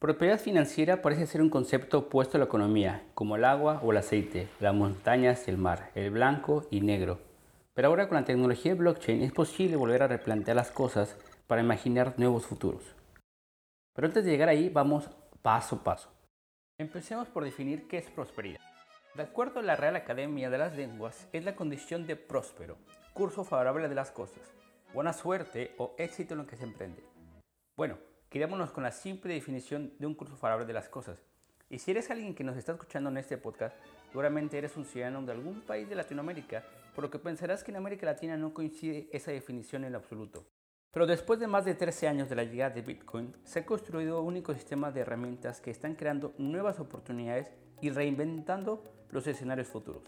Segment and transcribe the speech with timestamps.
[0.00, 3.96] Prosperidad financiera parece ser un concepto opuesto a la economía, como el agua o el
[3.96, 7.18] aceite, las montañas el mar, el blanco y negro.
[7.74, 11.16] Pero ahora con la tecnología de blockchain es posible volver a replantear las cosas
[11.48, 12.84] para imaginar nuevos futuros.
[13.92, 15.10] Pero antes de llegar ahí, vamos
[15.42, 16.12] paso a paso.
[16.78, 18.60] Empecemos por definir qué es prosperidad.
[19.16, 22.76] De acuerdo a la Real Academia de las Lenguas, es la condición de próspero,
[23.14, 24.44] curso favorable de las cosas,
[24.94, 27.02] buena suerte o éxito en lo que se emprende.
[27.76, 27.98] Bueno,
[28.30, 31.18] Quedémonos con la simple definición de un curso favorable de las cosas.
[31.70, 33.74] Y si eres alguien que nos está escuchando en este podcast,
[34.08, 36.62] seguramente eres un ciudadano de algún país de Latinoamérica,
[36.94, 40.46] por lo que pensarás que en América Latina no coincide esa definición en absoluto.
[40.90, 44.20] Pero después de más de 13 años de la llegada de Bitcoin, se ha construido
[44.20, 47.50] un ecosistema de herramientas que están creando nuevas oportunidades
[47.80, 50.02] y reinventando los escenarios futuros.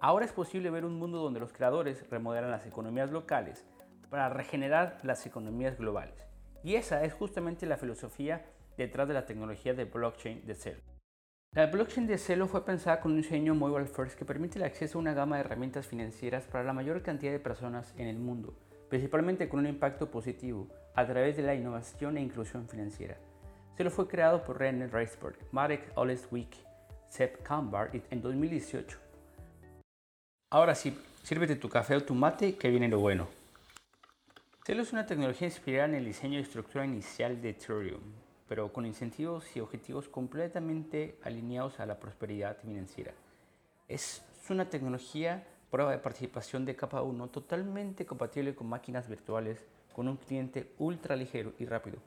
[0.00, 3.64] Ahora es posible ver un mundo donde los creadores remodelan las economías locales
[4.10, 6.26] para regenerar las economías globales.
[6.66, 8.44] Y esa es justamente la filosofía
[8.76, 10.80] detrás de la tecnología de blockchain de Celo.
[11.54, 14.98] La blockchain de Celo fue pensada con un diseño mobile first que permite el acceso
[14.98, 18.52] a una gama de herramientas financieras para la mayor cantidad de personas en el mundo,
[18.88, 23.16] principalmente con un impacto positivo a través de la innovación e inclusión financiera.
[23.76, 26.52] Celo fue creado por René Reisberg, Marek Oleswick,
[27.08, 28.98] Sepp Kambar en 2018.
[30.50, 33.35] Ahora sí, sírvete tu café o tu mate que viene lo bueno.
[34.66, 38.00] Celo es una tecnología inspirada en el diseño y estructura inicial de Ethereum,
[38.48, 43.12] pero con incentivos y objetivos completamente alineados a la prosperidad financiera.
[43.86, 50.08] Es una tecnología prueba de participación de capa 1 totalmente compatible con máquinas virtuales, con
[50.08, 51.98] un cliente ultra ligero y rápido,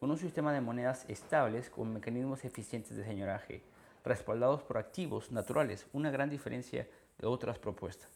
[0.00, 3.60] con un sistema de monedas estables con mecanismos eficientes de señoraje,
[4.06, 8.08] respaldados por activos naturales, una gran diferencia de otras propuestas.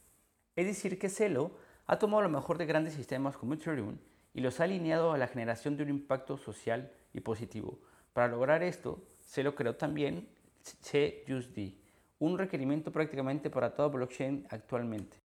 [0.57, 1.51] Es decir, que Celo
[1.91, 3.99] ha tomado lo mejor de grandes sistemas como Ethereum
[4.33, 7.81] y los ha alineado a la generación de un impacto social y positivo.
[8.13, 10.29] Para lograr esto, se lo creó también
[10.63, 11.75] CUSD,
[12.21, 15.17] un requerimiento prácticamente para todo blockchain actualmente.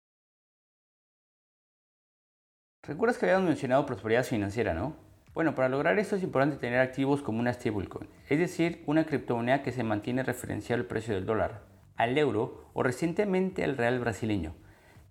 [2.82, 4.96] ¿Recuerdas que habíamos mencionado prosperidad financiera, no?
[5.34, 9.62] Bueno, para lograr esto es importante tener activos como una stablecoin, es decir, una criptomoneda
[9.62, 14.54] que se mantiene referencial al precio del dólar, al euro o recientemente al real brasileño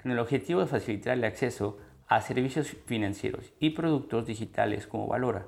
[0.03, 1.77] con el objetivo de facilitar el acceso
[2.07, 5.47] a servicios financieros y productos digitales como Valora,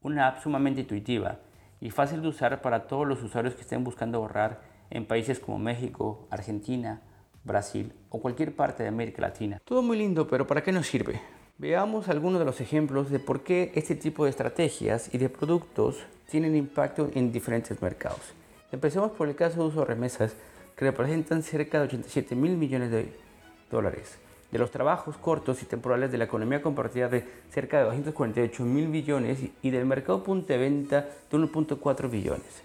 [0.00, 1.40] una app sumamente intuitiva
[1.80, 4.60] y fácil de usar para todos los usuarios que estén buscando ahorrar
[4.90, 7.02] en países como México, Argentina,
[7.42, 9.60] Brasil o cualquier parte de América Latina.
[9.64, 11.20] Todo muy lindo, pero ¿para qué nos sirve?
[11.58, 16.06] Veamos algunos de los ejemplos de por qué este tipo de estrategias y de productos
[16.30, 18.32] tienen impacto en diferentes mercados.
[18.70, 20.36] Empecemos por el caso de uso de remesas,
[20.76, 23.27] que representan cerca de 87 mil millones de
[23.70, 24.18] dólares.
[24.50, 28.88] De los trabajos cortos y temporales de la economía compartida de cerca de 248 mil
[28.88, 32.62] billones y del mercado punto de venta de 1.4 billones.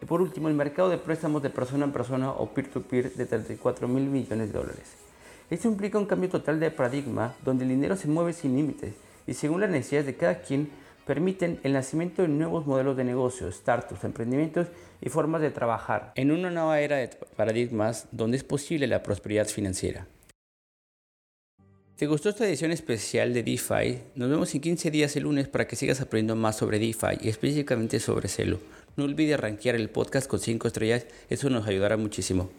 [0.00, 3.88] Y por último, el mercado de préstamos de persona a persona o peer-to-peer de 34
[3.88, 4.96] mil millones de dólares.
[5.50, 8.94] Esto implica un cambio total de paradigma donde el dinero se mueve sin límites
[9.26, 10.70] y según las necesidades de cada quien
[11.06, 14.68] permiten el nacimiento de nuevos modelos de negocios, startups, emprendimientos
[15.00, 19.46] y formas de trabajar en una nueva era de paradigmas donde es posible la prosperidad
[19.46, 20.06] financiera.
[21.98, 23.98] ¿Te gustó esta edición especial de DeFi?
[24.14, 27.28] Nos vemos en 15 días el lunes para que sigas aprendiendo más sobre DeFi y
[27.28, 28.60] específicamente sobre Celo.
[28.96, 32.52] No olvides rankear el podcast con 5 estrellas, eso nos ayudará muchísimo.